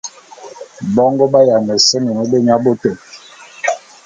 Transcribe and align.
Bongo 0.93 1.23
ba’ayiana 1.31 1.73
seme 1.87 2.11
beyaboto. 2.31 2.91